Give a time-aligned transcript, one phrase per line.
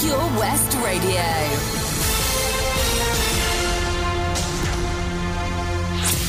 [0.00, 1.24] Pure West Radio.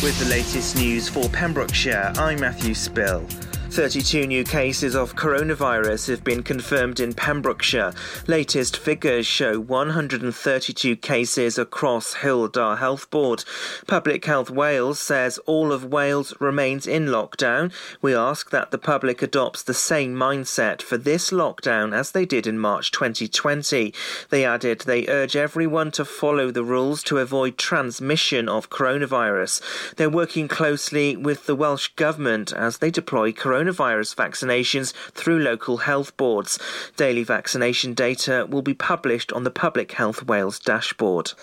[0.01, 3.27] With the latest news for Pembrokeshire, I'm Matthew Spill.
[3.71, 7.93] 32 new cases of coronavirus have been confirmed in Pembrokeshire.
[8.25, 13.45] Latest figures show 132 cases across Dda Health Board.
[13.85, 17.71] Public Health Wales says all of Wales remains in lockdown.
[18.01, 22.47] We ask that the public adopts the same mindset for this lockdown as they did
[22.47, 23.93] in March 2020.
[24.31, 29.95] They added they urge everyone to follow the rules to avoid transmission of coronavirus.
[29.95, 35.77] They're working closely with the Welsh Government as they deploy coronavirus coronavirus vaccinations through local
[35.77, 36.59] health boards.
[36.95, 41.33] Daily vaccination data will be published on the Public Health Wales dashboard.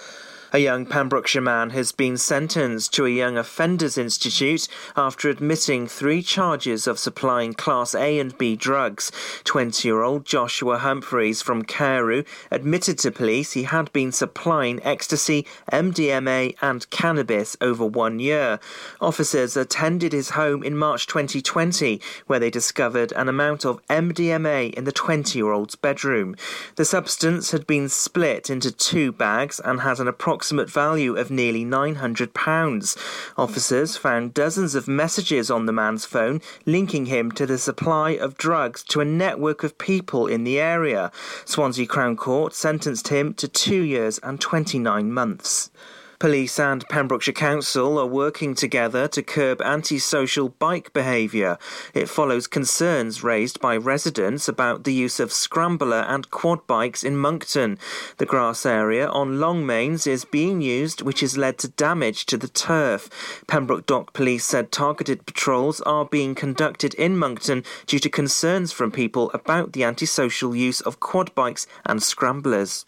[0.56, 6.22] A young Pembrokeshire man has been sentenced to a Young Offenders Institute after admitting three
[6.22, 9.12] charges of supplying Class A and B drugs.
[9.44, 15.46] 20 year old Joshua Humphreys from Carew admitted to police he had been supplying ecstasy,
[15.70, 18.58] MDMA, and cannabis over one year.
[18.98, 24.84] Officers attended his home in March 2020, where they discovered an amount of MDMA in
[24.84, 26.34] the 20 year old's bedroom.
[26.76, 31.28] The substance had been split into two bags and has an approximate approximate value of
[31.28, 32.96] nearly £900.
[33.36, 38.36] Officers found dozens of messages on the man's phone linking him to the supply of
[38.36, 41.10] drugs to a network of people in the area.
[41.44, 45.68] Swansea Crown Court sentenced him to two years and 29 months.
[46.18, 51.58] Police and Pembrokeshire Council are working together to curb antisocial bike behaviour.
[51.92, 57.18] It follows concerns raised by residents about the use of scrambler and quad bikes in
[57.18, 57.78] Monkton.
[58.16, 62.48] The grass area on Longmains is being used, which has led to damage to the
[62.48, 63.44] turf.
[63.46, 68.90] Pembroke Dock Police said targeted patrols are being conducted in Monkton due to concerns from
[68.90, 72.86] people about the antisocial use of quad bikes and scramblers.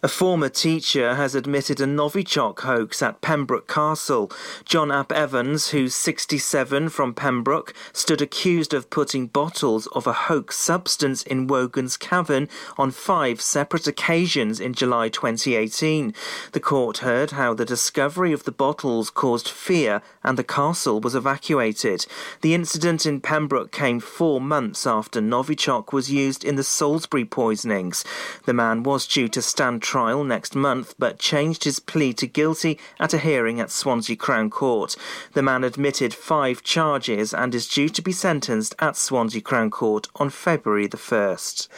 [0.00, 4.30] A former teacher has admitted a Novichok hoax at Pembroke Castle.
[4.64, 10.56] John Ap Evans, who's 67 from Pembroke, stood accused of putting bottles of a hoax
[10.56, 16.14] substance in Wogan's Cavern on five separate occasions in July 2018.
[16.52, 21.16] The court heard how the discovery of the bottles caused fear and the castle was
[21.16, 22.06] evacuated.
[22.42, 28.04] The incident in Pembroke came four months after Novichok was used in the Salisbury poisonings.
[28.44, 32.78] The man was due to stand trial next month but changed his plea to guilty
[33.00, 34.94] at a hearing at Swansea Crown Court.
[35.32, 40.06] The man admitted five charges and is due to be sentenced at Swansea Crown Court
[40.16, 41.68] on February the 1st.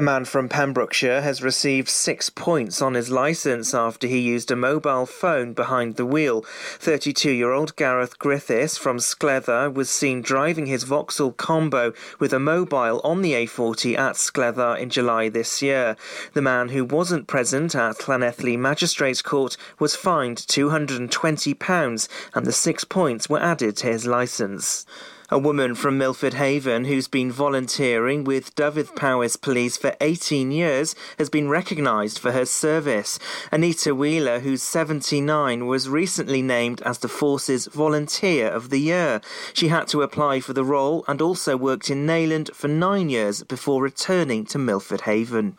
[0.00, 4.56] A man from Pembrokeshire has received six points on his licence after he used a
[4.56, 6.42] mobile phone behind the wheel.
[6.78, 12.38] 32 year old Gareth Griffiths from Scleddau was seen driving his Vauxhall combo with a
[12.38, 15.98] mobile on the A40 at Scleddau in July this year.
[16.32, 22.84] The man who wasn't present at Llanelli Magistrates Court was fined £220 and the six
[22.84, 24.86] points were added to his licence.
[25.32, 31.30] A woman from Milford Haven who's been volunteering with Dyfed-Powys Police for 18 years has
[31.30, 33.20] been recognised for her service.
[33.52, 39.20] Anita Wheeler, who's 79, was recently named as the Force's Volunteer of the Year.
[39.52, 43.44] She had to apply for the role and also worked in Neyland for nine years
[43.44, 45.56] before returning to Milford Haven.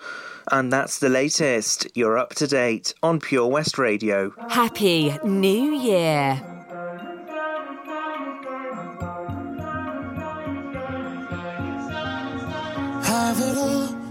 [0.52, 1.88] And that's the latest.
[1.96, 4.34] You're up to date on Pure West Radio.
[4.50, 6.61] Happy New Year.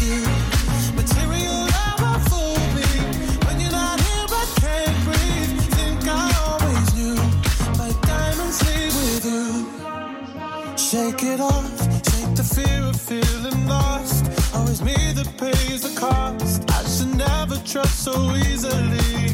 [11.41, 11.81] Off.
[12.09, 14.25] Shake the fear of feeling lost.
[14.55, 16.63] Always me that pays the cost.
[16.69, 19.30] I should never trust so easily.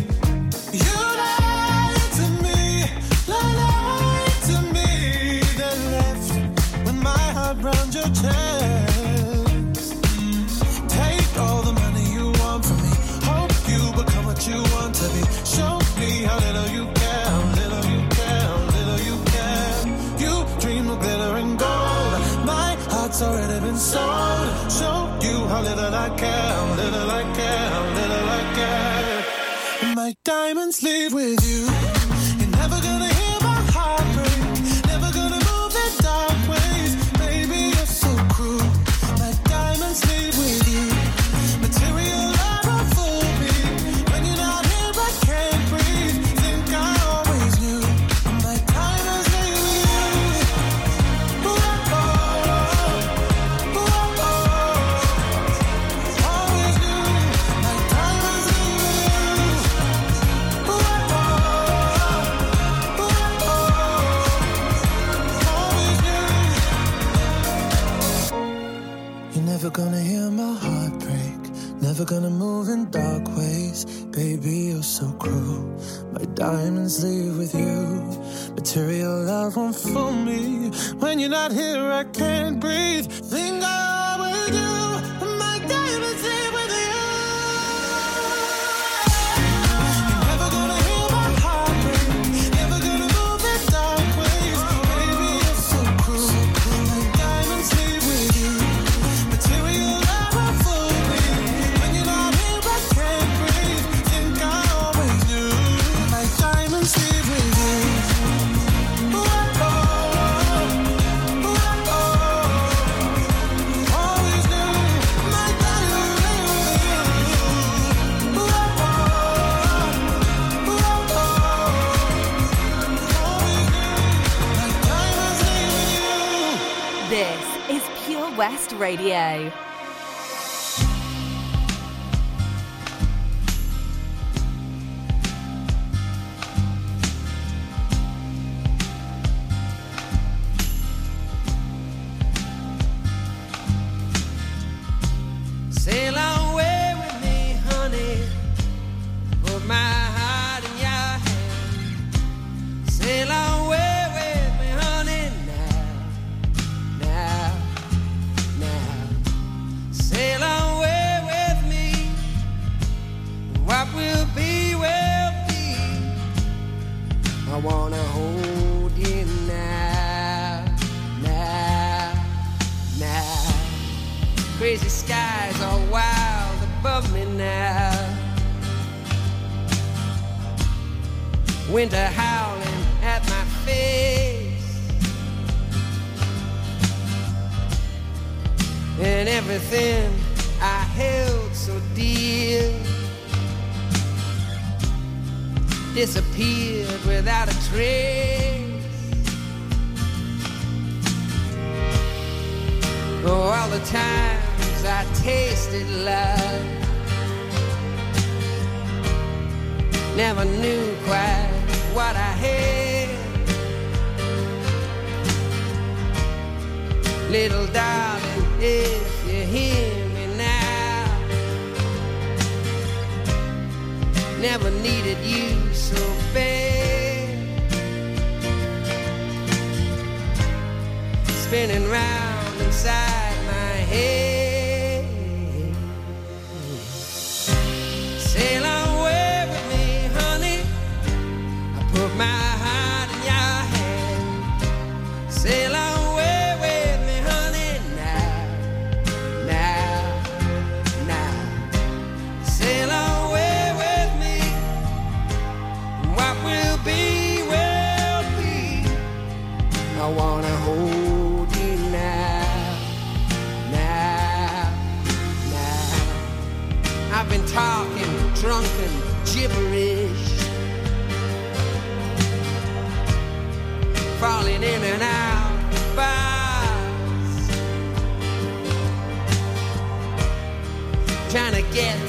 [23.92, 24.46] soul.
[24.78, 27.70] Show you how little I care, little I care,
[28.00, 29.96] little I care.
[29.96, 31.97] My diamonds live with you.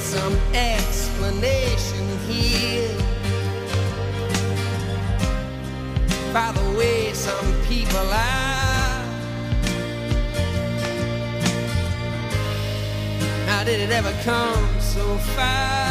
[0.09, 2.97] some explanation here
[6.33, 9.05] by the way some people are.
[13.45, 15.88] Now, did it ever come so far?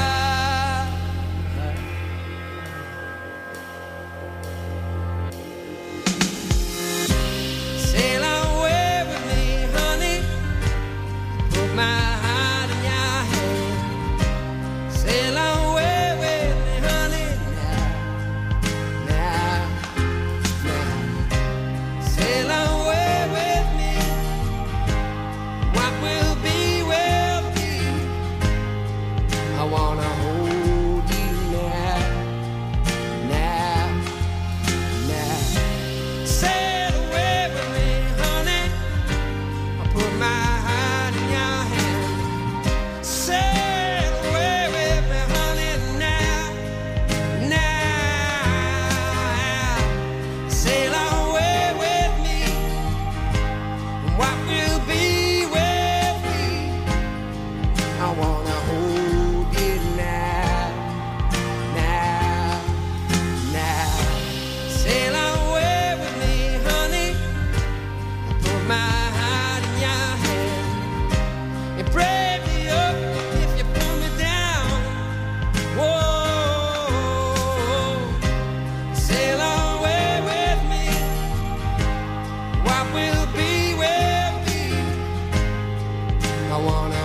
[86.57, 86.96] I wanna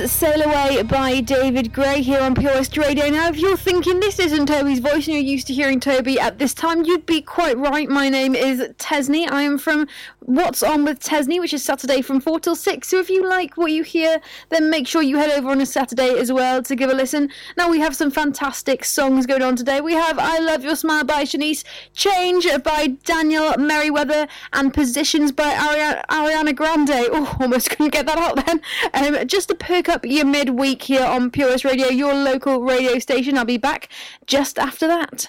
[0.00, 3.08] was Sail Away by David Gray here on Pure West Radio.
[3.08, 6.38] Now, if you're thinking this isn't Toby's voice and you're used to hearing Toby at
[6.38, 7.88] this time, you'd be quite right.
[7.88, 9.30] My name is Tesni.
[9.30, 9.86] I am from
[10.26, 12.88] What's On with Tesni, which is Saturday from 4 till 6.
[12.88, 15.66] So if you like what you hear, then make sure you head over on a
[15.66, 17.30] Saturday as well to give a listen.
[17.56, 19.80] Now, we have some fantastic songs going on today.
[19.80, 21.62] We have I Love Your Smile by Shanice,
[21.94, 27.06] Change by Daniel Merriweather, and Positions by Ariana Grande.
[27.16, 28.60] Oh, almost couldn't get that out then.
[28.92, 32.98] Um, just to perk up your midweek here on Pure West Radio, your local radio
[32.98, 33.38] station.
[33.38, 33.88] I'll be back
[34.26, 35.28] just after that.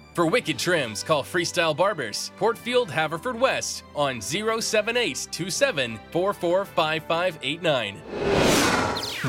[0.13, 5.97] For wicked trims, call Freestyle Barbers, Portfield, Haverfordwest on 07827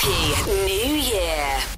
[0.00, 1.77] Happy New Year!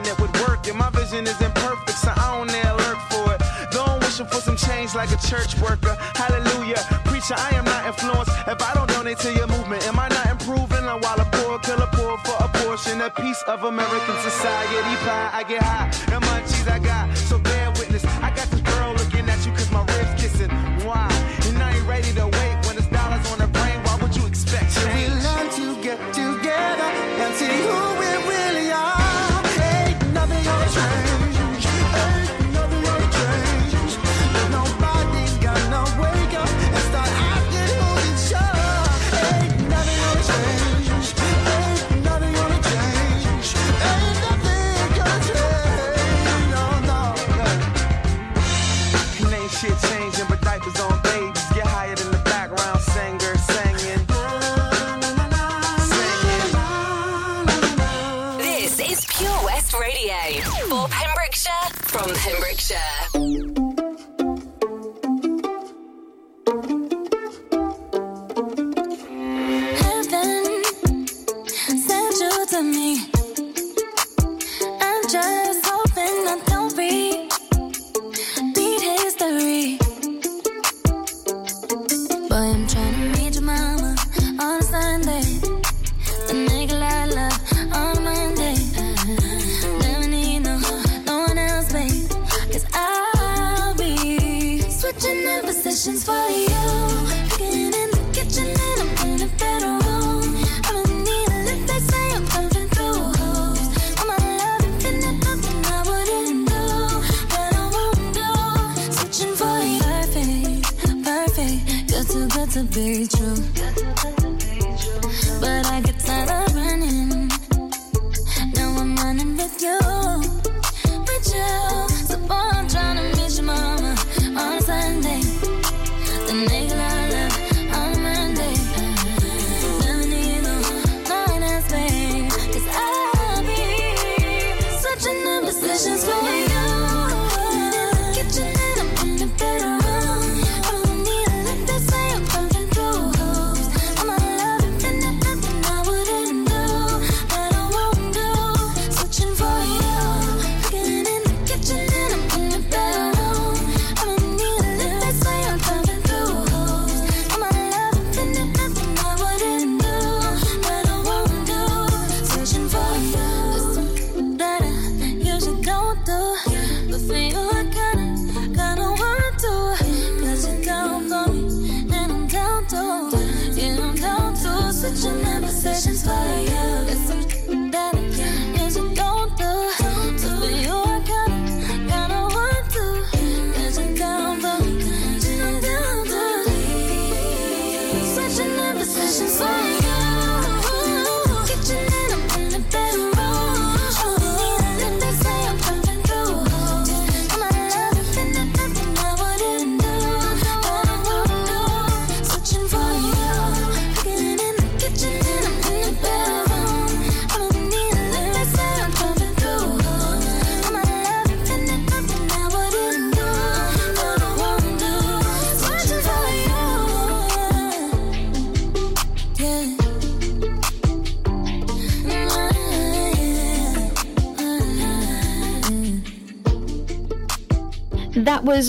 [0.00, 0.66] it would work.
[0.68, 3.42] And my vision is imperfect, so I don't dare lurk for it.
[3.72, 5.94] Though I'm wishing for some change like a church worker.
[6.14, 6.80] Hallelujah.
[7.04, 8.32] Preacher, I am not influenced.
[8.46, 10.84] If I don't donate to your movement, am I not improving?
[10.88, 15.30] I'm while a poor killer poor for a portion, a piece of American society pie.
[15.32, 15.90] I get high.
[16.14, 16.21] Am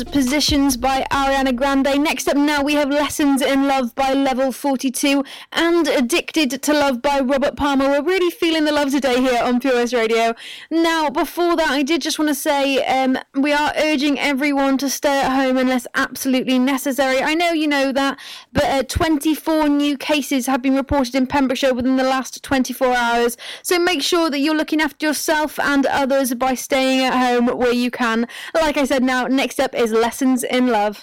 [0.01, 2.04] Positions by Ariana Grande.
[2.04, 7.04] Next up now we have Lessons in Love by Level 42 and Addicted to Love
[7.04, 7.88] by Robert Palmer.
[7.88, 10.34] We're really feeling the love today here on Pure Radio.
[10.71, 14.89] Now, before that, I did just want to say um, we are urging everyone to
[14.89, 17.21] stay at home unless absolutely necessary.
[17.21, 18.19] I know you know that,
[18.52, 23.38] but uh, 24 new cases have been reported in Pembrokeshire within the last 24 hours.
[23.62, 27.71] So make sure that you're looking after yourself and others by staying at home where
[27.71, 28.28] you can.
[28.56, 31.03] Like I said, now next up is Lessons in Love.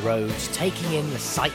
[0.00, 1.54] the road, taking in the sights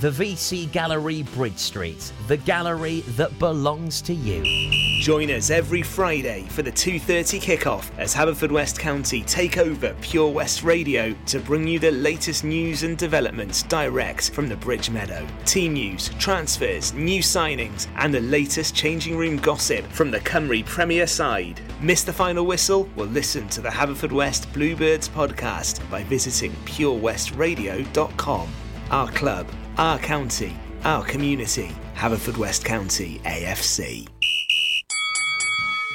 [0.00, 4.42] The VC Gallery Bridge Street, the gallery that belongs to you.
[5.00, 10.62] Join us every Friday for the 2:30 kickoff as Haverfordwest County take over Pure West
[10.62, 15.26] Radio to bring you the latest news and developments direct from the Bridge Meadow.
[15.46, 21.06] Team news, transfers, new signings, and the latest changing room gossip from the Cymru Premier
[21.06, 21.62] side.
[21.80, 22.86] Miss the final whistle?
[22.96, 28.48] Well, listen to the Haverfordwest Bluebirds podcast by visiting purewestradio.com.
[28.90, 29.48] Our club,
[29.78, 31.70] our county, our community.
[31.94, 34.06] Haverfordwest County AFC.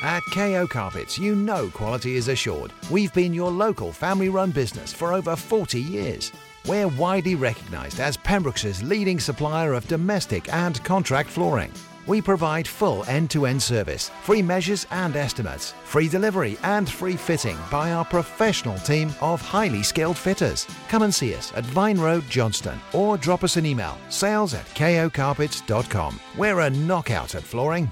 [0.04, 2.74] At KO Carpets, you know quality is assured.
[2.90, 6.32] We've been your local family run business for over 40 years.
[6.68, 11.72] We're widely recognised as Pembrokeshire's leading supplier of domestic and contract flooring.
[12.08, 17.16] We provide full end to end service, free measures and estimates, free delivery and free
[17.16, 20.68] fitting by our professional team of highly skilled fitters.
[20.90, 24.66] Come and see us at Vine Road, Johnston, or drop us an email sales at
[24.68, 26.20] kocarpets.com.
[26.38, 27.92] We're a knockout at flooring.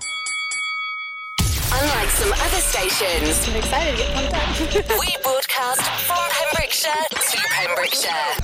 [1.72, 4.99] Unlike some other stations, I'm excited to get pumped up.
[4.99, 8.36] we broadcast from Pembrokeshire to Pembrokeshire.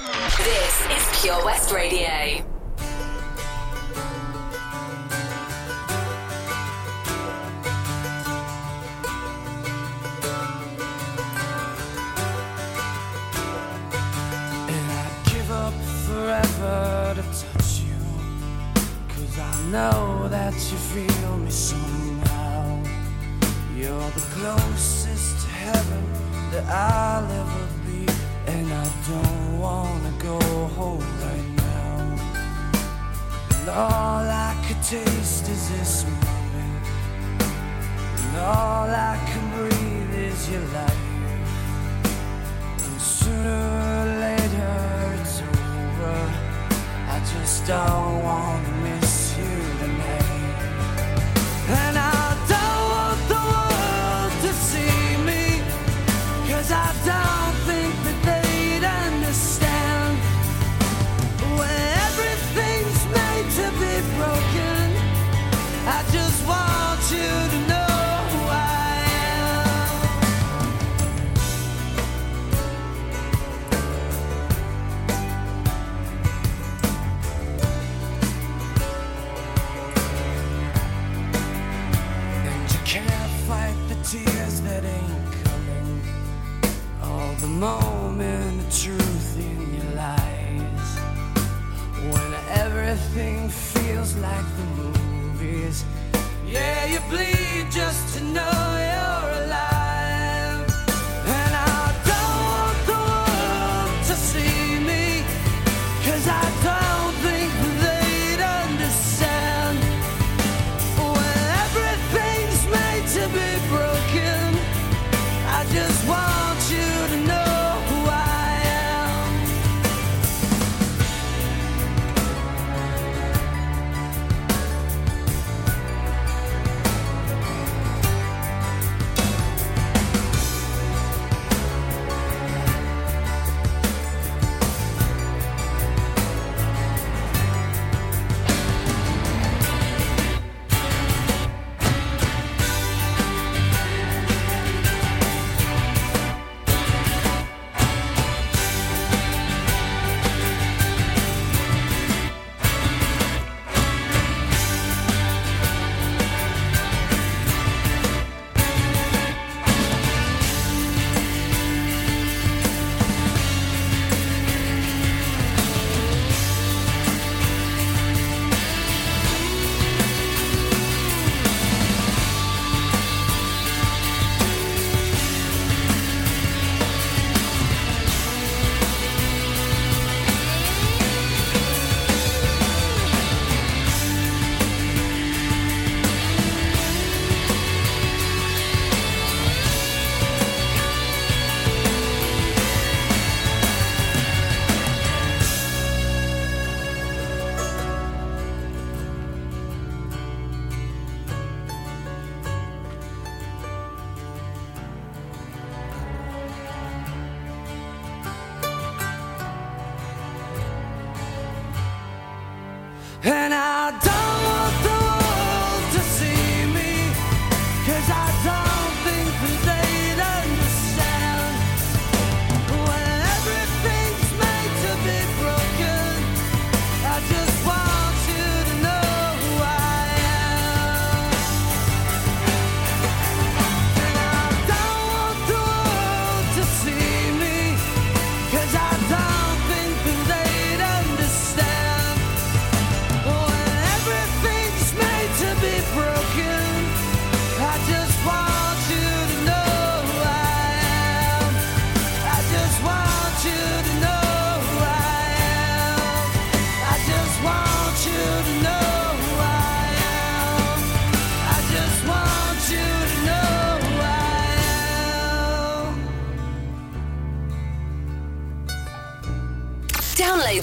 [0.43, 2.54] This is Pure West Radio.
[16.65, 17.99] Forever to touch you.
[19.09, 22.83] Cause I know that you feel me somehow.
[23.75, 26.03] You're the closest to heaven
[26.51, 28.01] that I'll ever be.
[28.53, 30.39] And I don't wanna go
[30.79, 31.97] home right now.
[33.55, 36.85] And all I could taste is this moment.
[38.21, 41.03] And all I can breathe is your life.
[42.85, 43.84] And sooner
[47.45, 49.04] just don't wanna miss
[94.15, 95.85] feels like the movies.
[96.45, 98.23] Yeah, you bleed just to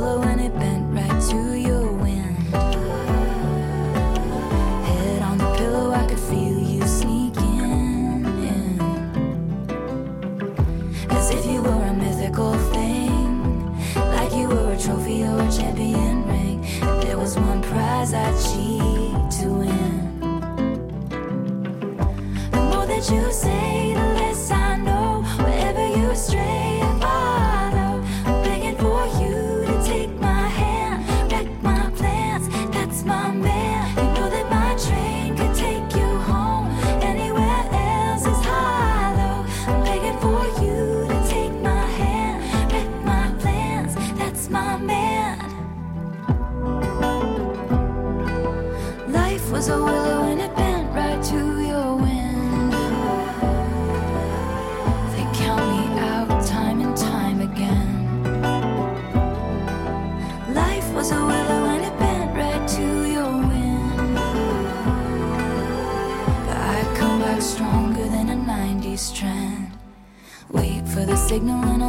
[0.00, 0.69] Willow and it bent
[71.30, 71.79] signal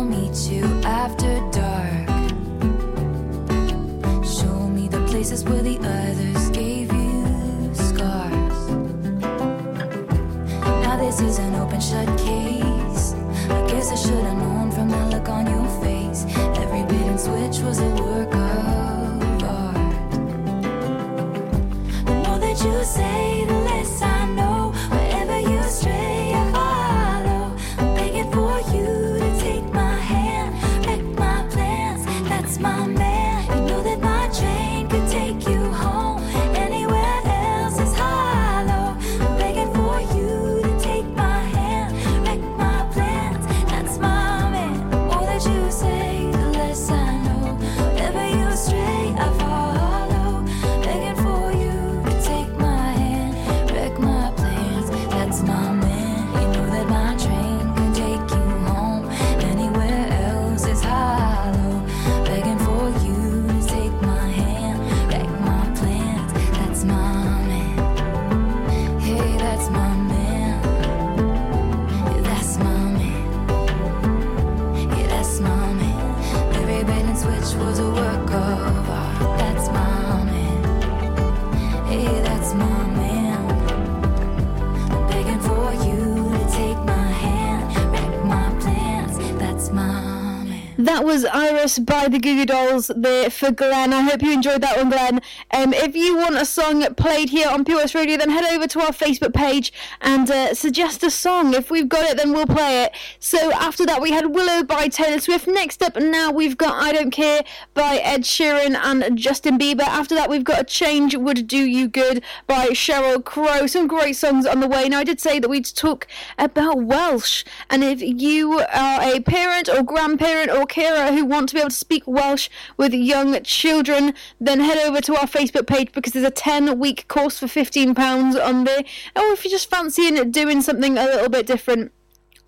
[91.61, 93.93] was by the Goo Goo Dolls there for Glenn.
[93.93, 95.21] I hope you enjoyed that one, Glenn.
[95.51, 98.79] Um, if you want a song played here on POS Radio, then head over to
[98.79, 101.53] our Facebook page and uh, suggest a song.
[101.53, 102.95] If we've got it, then we'll play it.
[103.19, 105.47] So after that, we had Willow by Taylor Swift.
[105.47, 107.43] Next up, now we've got I Don't Care
[107.75, 109.81] by Ed Sheeran and Justin Bieber.
[109.81, 113.67] After that, we've got A Change Would Do You Good by Sheryl Crow.
[113.67, 114.89] Some great songs on the way.
[114.89, 116.07] Now, I did say that we'd talk
[116.39, 121.55] about Welsh, and if you are a parent or grandparent or carer who want to
[121.55, 125.91] be able to speak Welsh with young children, then head over to our Facebook page
[125.91, 128.83] because there's a 10 week course for £15 on there.
[129.15, 131.91] Or if you're just fancying doing something a little bit different,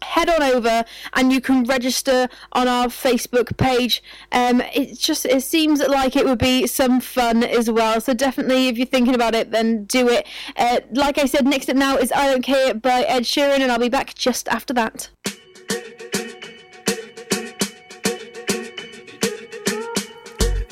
[0.04, 0.84] head on over
[1.14, 4.04] and you can register on our Facebook page.
[4.32, 8.00] Um, it just it seems like it would be some fun as well.
[8.02, 10.28] So definitely, if you're thinking about it, then do it.
[10.56, 13.72] Uh, like I said, next up now is "I Don't Care" by Ed Sheeran, and
[13.72, 15.10] I'll be back just after that.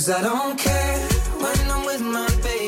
[0.00, 0.98] Cause I don't care
[1.42, 2.59] when I'm with my baby.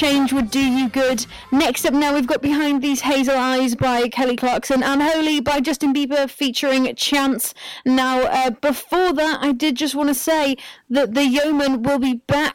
[0.00, 1.26] Change would do you good.
[1.52, 5.60] Next up now, we've got Behind These Hazel Eyes by Kelly Clarkson and Holy by
[5.60, 7.52] Justin Bieber featuring Chance.
[7.84, 10.56] Now, uh, before that, I did just want to say
[10.88, 12.49] that the Yeoman will be back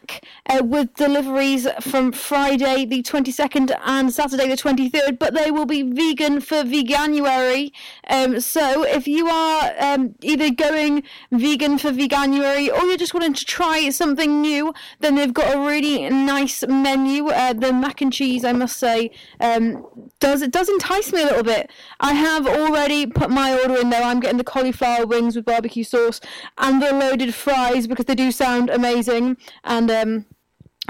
[0.55, 5.81] uh, with deliveries from Friday the 22nd and Saturday the 23rd, but they will be
[5.81, 7.71] vegan for Veganuary.
[8.09, 13.33] Um, so if you are um, either going vegan for Veganuary or you're just wanting
[13.33, 17.27] to try something new, then they've got a really nice menu.
[17.27, 19.85] Uh, the mac and cheese, I must say, um,
[20.19, 21.69] does it does entice me a little bit.
[21.99, 24.03] I have already put my order in there.
[24.03, 26.21] I'm getting the cauliflower wings with barbecue sauce
[26.57, 29.37] and the loaded fries because they do sound amazing.
[29.63, 30.25] And um,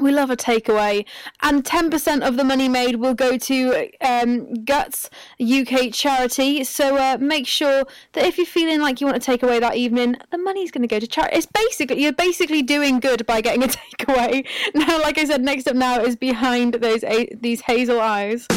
[0.02, 1.06] we love a takeaway,
[1.41, 6.64] and 10% of the money made will go to um, Guts UK charity.
[6.64, 10.16] So uh, make sure that if you're feeling like you want a takeaway that evening,
[10.32, 11.38] the money's going to go to charity.
[11.38, 14.46] It's basically you're basically doing good by getting a takeaway.
[14.74, 17.04] Now, like I said, next up now is behind those
[17.41, 18.48] these hazel eyes.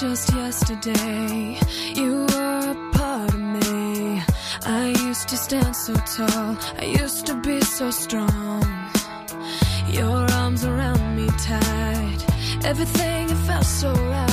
[0.00, 1.58] Just yesterday
[1.94, 4.22] you were a part of me.
[4.64, 8.62] I used to stand so tall, I used to be so strong.
[9.88, 12.18] Your arms around me tight,
[12.64, 14.27] everything felt so right.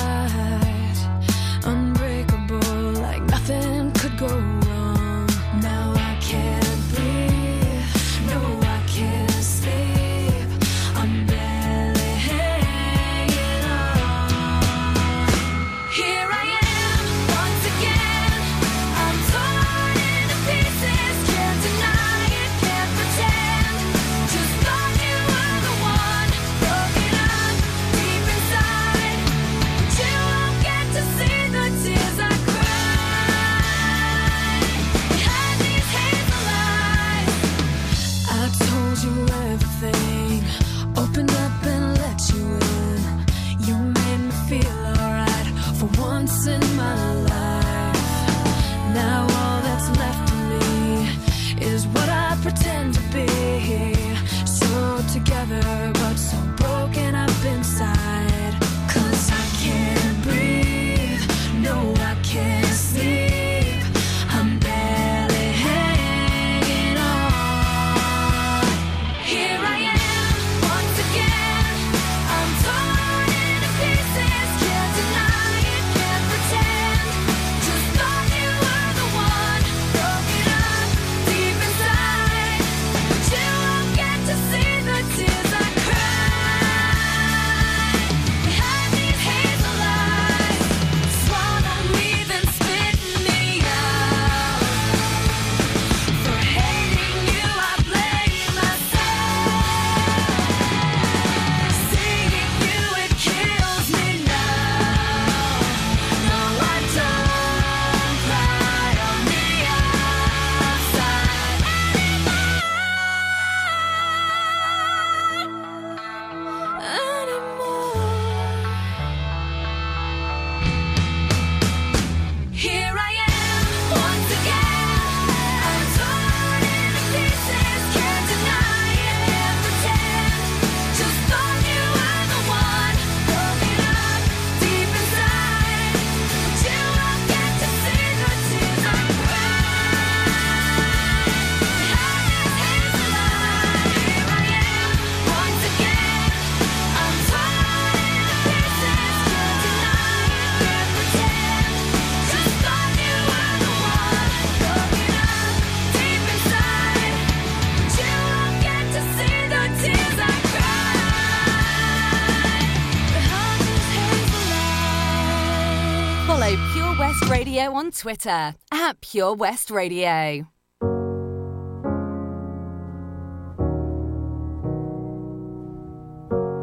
[167.56, 170.46] Radio on Twitter at Pure West Radio.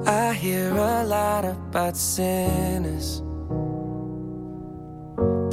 [0.06, 3.20] I hear a lot about sinners.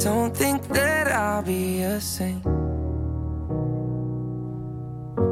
[0.04, 2.44] Don't think that I'll be a saint.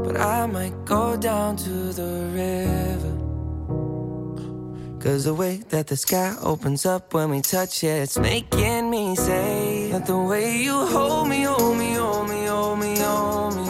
[0.04, 3.14] But I might go down to the river.
[5.00, 9.14] Cause the way that the sky opens up when we touch it, it's making me
[9.14, 13.64] say that the way you hold me, hold me, hold me, hold me, hold me.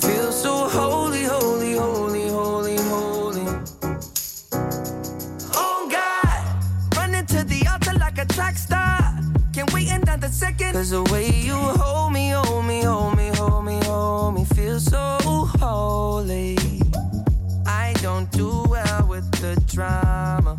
[0.00, 3.46] Feel so holy, holy, holy, holy, holy.
[5.54, 8.98] Oh God, running to the altar like a track star.
[9.52, 10.72] Can't wait another second.
[10.72, 14.84] Cause the way you hold me, hold me, hold me, hold me, hold me, feels
[14.84, 15.18] so
[15.60, 16.56] holy.
[17.66, 20.58] I don't do well with the drama.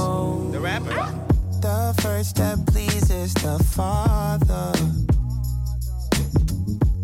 [2.01, 4.73] First step pleases the Father.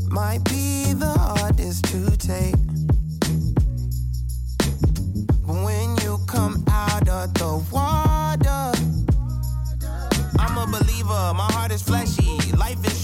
[0.10, 2.56] Might be the hardest to take.
[5.46, 8.72] But when you come out of the water,
[10.40, 12.27] I'm a believer, my heart is fleshy.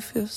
[0.00, 0.32] feels